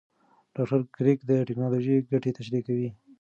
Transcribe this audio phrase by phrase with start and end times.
[0.55, 2.89] ډاکټر کریګ د ټېکنالوژۍ ګټې تشریح کوي.